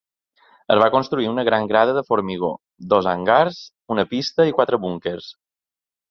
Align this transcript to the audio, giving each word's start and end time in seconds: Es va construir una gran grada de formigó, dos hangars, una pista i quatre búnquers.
Es 0.75 0.79
va 0.83 0.85
construir 0.93 1.27
una 1.31 1.43
gran 1.49 1.67
grada 1.71 1.93
de 1.97 2.03
formigó, 2.07 2.49
dos 2.93 3.09
hangars, 3.11 3.59
una 3.97 4.05
pista 4.15 4.47
i 4.49 4.55
quatre 4.61 4.81
búnquers. 4.87 5.29